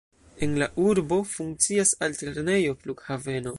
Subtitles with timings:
[0.45, 3.49] En la urbo funkcias altlernejo, flughaveno.